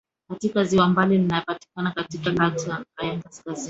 katika 0.29 0.63
Ziwa 0.63 0.85
Ambali 0.85 1.17
linalopatikana 1.17 1.91
katika 1.91 2.23
Kanda 2.31 2.53
ya 2.53 2.53
Kati 2.53 3.05
ya 3.07 3.19
Kaskazini 3.19 3.57